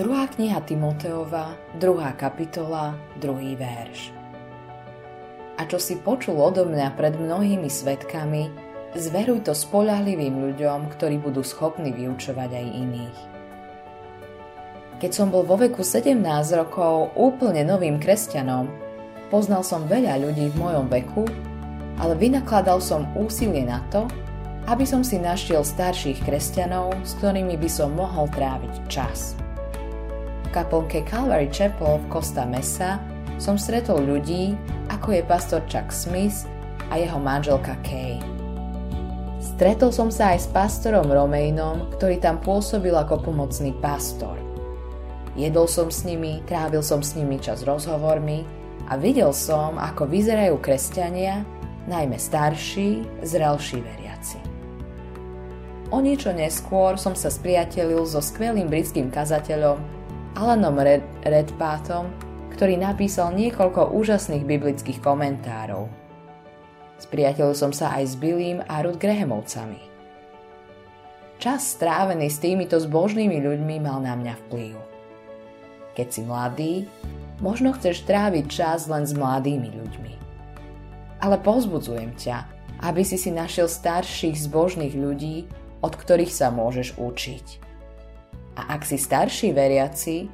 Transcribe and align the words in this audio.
Druhá 0.00 0.32
kniha 0.32 0.64
Timoteova, 0.64 1.60
druhá 1.76 2.16
kapitola, 2.16 2.96
druhý 3.20 3.52
verš. 3.52 4.16
A 5.60 5.68
čo 5.68 5.76
si 5.76 6.00
počul 6.00 6.40
odo 6.40 6.64
mňa 6.64 6.96
pred 6.96 7.20
mnohými 7.20 7.68
svetkami, 7.68 8.48
zveruj 8.96 9.44
to 9.44 9.52
spolahlivým 9.52 10.40
ľuďom, 10.40 10.88
ktorí 10.96 11.20
budú 11.20 11.44
schopní 11.44 11.92
vyučovať 11.92 12.48
aj 12.48 12.66
iných. 12.80 13.18
Keď 15.04 15.10
som 15.12 15.28
bol 15.28 15.44
vo 15.44 15.60
veku 15.60 15.84
17 15.84 16.16
rokov 16.56 17.12
úplne 17.12 17.60
novým 17.68 18.00
kresťanom, 18.00 18.72
poznal 19.28 19.60
som 19.60 19.84
veľa 19.84 20.16
ľudí 20.16 20.48
v 20.48 20.60
mojom 20.64 20.88
veku, 20.88 21.28
ale 22.00 22.16
vynakladal 22.16 22.80
som 22.80 23.04
úsilie 23.20 23.68
na 23.68 23.84
to, 23.92 24.08
aby 24.64 24.88
som 24.88 25.04
si 25.04 25.20
našiel 25.20 25.60
starších 25.60 26.24
kresťanov, 26.24 26.96
s 27.04 27.20
ktorými 27.20 27.60
by 27.60 27.68
som 27.68 27.92
mohol 27.92 28.32
tráviť 28.32 28.88
čas 28.88 29.36
kaplnke 30.50 31.06
Calvary 31.06 31.48
Chapel 31.50 32.02
v 32.02 32.06
Costa 32.10 32.42
Mesa 32.46 32.98
som 33.40 33.56
stretol 33.56 34.04
ľudí, 34.04 34.52
ako 34.92 35.16
je 35.16 35.22
pastor 35.24 35.64
Chuck 35.70 35.94
Smith 35.94 36.44
a 36.92 37.00
jeho 37.00 37.16
manželka 37.16 37.78
Kay. 37.86 38.20
Stretol 39.40 39.88
som 39.88 40.12
sa 40.12 40.36
aj 40.36 40.38
s 40.44 40.48
pastorom 40.52 41.08
Romejnom, 41.08 41.96
ktorý 41.96 42.20
tam 42.20 42.42
pôsobil 42.44 42.92
ako 42.92 43.24
pomocný 43.24 43.72
pastor. 43.80 44.36
Jedol 45.38 45.64
som 45.64 45.88
s 45.88 46.04
nimi, 46.04 46.44
trávil 46.44 46.84
som 46.84 47.00
s 47.00 47.16
nimi 47.16 47.40
čas 47.40 47.64
rozhovormi 47.64 48.44
a 48.92 49.00
videl 49.00 49.32
som, 49.32 49.80
ako 49.80 50.04
vyzerajú 50.04 50.60
kresťania, 50.60 51.46
najmä 51.88 52.20
starší, 52.20 53.24
zrelší 53.24 53.80
veriaci. 53.80 54.38
O 55.90 55.98
niečo 55.98 56.30
neskôr 56.30 57.00
som 57.00 57.16
sa 57.16 57.32
spriatelil 57.32 58.04
so 58.04 58.20
skvelým 58.20 58.68
britským 58.68 59.08
kazateľom 59.08 59.99
Alanom 60.40 60.80
Red, 60.80 61.04
Redpátom, 61.20 62.08
ktorý 62.56 62.80
napísal 62.80 63.36
niekoľko 63.36 63.92
úžasných 63.92 64.48
biblických 64.48 64.96
komentárov. 65.04 65.84
Spriateľil 66.96 67.52
som 67.52 67.76
sa 67.76 67.92
aj 68.00 68.04
s 68.08 68.14
Billym 68.16 68.64
a 68.64 68.80
Ruth 68.80 68.96
Grahamovcami. 68.96 69.84
Čas 71.36 71.76
strávený 71.76 72.32
s 72.32 72.40
týmito 72.40 72.80
zbožnými 72.80 73.36
ľuďmi 73.36 73.84
mal 73.84 74.00
na 74.00 74.16
mňa 74.16 74.34
vplyv. 74.48 74.80
Keď 75.92 76.08
si 76.08 76.20
mladý, 76.24 76.72
možno 77.44 77.76
chceš 77.76 78.08
tráviť 78.08 78.44
čas 78.48 78.88
len 78.88 79.04
s 79.04 79.12
mladými 79.12 79.76
ľuďmi. 79.76 80.14
Ale 81.20 81.36
pozbudzujem 81.36 82.16
ťa, 82.16 82.48
aby 82.88 83.04
si 83.04 83.20
si 83.20 83.28
našiel 83.28 83.68
starších 83.68 84.40
zbožných 84.40 84.96
ľudí, 84.96 85.44
od 85.84 85.92
ktorých 85.92 86.32
sa 86.32 86.48
môžeš 86.48 86.96
učiť. 86.96 87.69
A 88.58 88.74
ak 88.74 88.82
si 88.82 88.98
starší 88.98 89.54
veriaci, 89.54 90.26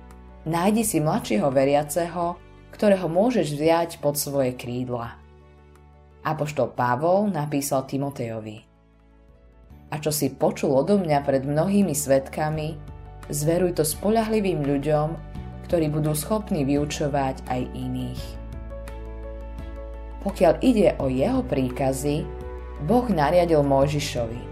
nájdi 0.49 0.83
si 0.87 0.99
mladšieho 1.03 1.49
veriaceho, 1.53 2.39
ktorého 2.73 3.09
môžeš 3.09 3.57
vziať 3.57 3.91
pod 4.05 4.21
svoje 4.21 4.53
krídla. 4.57 5.17
Apoštol 6.27 6.75
Pavol 6.75 7.31
napísal 7.31 7.87
Timotejovi. 7.87 8.59
A 9.93 10.03
čo 10.03 10.11
si 10.11 10.35
počul 10.35 10.75
odo 10.75 10.99
mňa 10.99 11.23
pred 11.23 11.47
mnohými 11.47 11.95
svetkami, 11.95 12.75
zveruj 13.31 13.79
to 13.79 13.85
spolahlivým 13.87 14.67
ľuďom, 14.67 15.09
ktorí 15.71 15.87
budú 15.91 16.15
schopní 16.15 16.67
vyučovať 16.67 17.47
aj 17.47 17.61
iných. 17.75 18.23
Pokiaľ 20.27 20.55
ide 20.59 20.99
o 20.99 21.07
jeho 21.07 21.47
príkazy, 21.47 22.27
Boh 22.83 23.07
nariadil 23.07 23.63
Mojžišovi. 23.63 24.43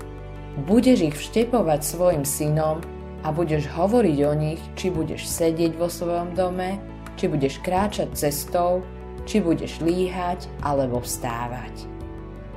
Budeš 0.70 1.11
ich 1.11 1.17
vštepovať 1.19 1.81
svojim 1.83 2.23
synom 2.23 2.79
a 3.25 3.33
budeš 3.33 3.64
hovoriť 3.72 4.19
o 4.28 4.33
nich, 4.36 4.61
či 4.77 4.92
budeš 4.92 5.25
sedieť 5.25 5.80
vo 5.80 5.89
svojom 5.89 6.36
dome, 6.36 6.77
či 7.17 7.27
budeš 7.33 7.56
kráčať 7.64 8.12
cestou, 8.12 8.84
či 9.24 9.40
budeš 9.40 9.80
líhať 9.80 10.45
alebo 10.61 11.01
vstávať. 11.01 11.89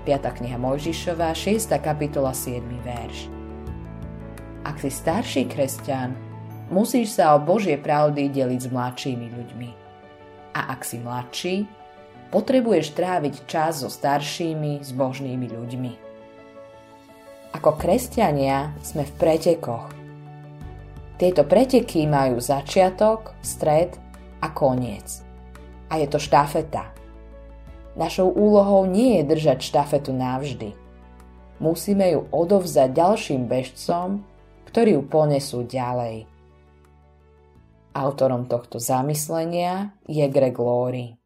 5. 0.04 0.40
kniha 0.44 0.60
Mojžišová, 0.60 1.32
6. 1.32 1.72
kapitola, 1.80 2.36
7. 2.36 2.64
verš. 2.84 3.32
Ak 4.68 4.84
si 4.84 4.92
starší 4.92 5.48
kresťan, 5.48 6.12
musíš 6.68 7.16
sa 7.16 7.36
o 7.36 7.44
Božie 7.44 7.80
pravdy 7.80 8.28
deliť 8.28 8.68
s 8.68 8.72
mladšími 8.72 9.28
ľuďmi. 9.32 9.70
A 10.52 10.76
ak 10.76 10.84
si 10.84 11.00
mladší, 11.00 11.56
potrebuješ 12.32 12.92
tráviť 12.92 13.48
čas 13.48 13.84
so 13.84 13.88
staršími, 13.88 14.84
zbožnými 14.84 15.48
ľuďmi. 15.48 15.92
Ako 17.56 17.80
kresťania 17.80 18.76
sme 18.84 19.08
v 19.08 19.16
pretekoch, 19.16 19.88
tieto 21.18 21.42
preteky 21.44 22.06
majú 22.06 22.38
začiatok, 22.38 23.34
stred 23.42 23.98
a 24.42 24.54
koniec. 24.54 25.26
A 25.90 25.98
je 25.98 26.06
to 26.06 26.22
štafeta. 26.22 26.94
Našou 27.98 28.30
úlohou 28.30 28.86
nie 28.86 29.18
je 29.18 29.24
držať 29.26 29.58
štafetu 29.66 30.14
navždy. 30.14 30.78
Musíme 31.58 32.06
ju 32.14 32.30
odovzdať 32.30 32.94
ďalším 32.94 33.50
bežcom, 33.50 34.22
ktorí 34.70 34.94
ju 34.94 35.04
ponesú 35.10 35.66
ďalej. 35.66 36.30
Autorom 37.98 38.46
tohto 38.46 38.78
zamyslenia 38.78 39.98
je 40.06 40.22
Greg 40.30 40.54
Laurie. 40.62 41.18